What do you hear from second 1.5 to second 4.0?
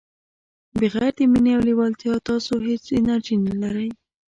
او لیوالتیا تاسو هیڅ انرژي نه لرئ.